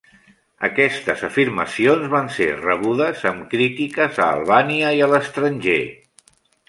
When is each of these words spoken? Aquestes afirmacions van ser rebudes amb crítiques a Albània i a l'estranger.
Aquestes 0.67 1.19
afirmacions 1.27 2.07
van 2.13 2.31
ser 2.37 2.47
rebudes 2.63 3.21
amb 3.33 3.45
crítiques 3.55 4.19
a 4.25 4.31
Albània 4.39 4.91
i 5.01 5.05
a 5.05 5.11
l'estranger. 5.13 5.81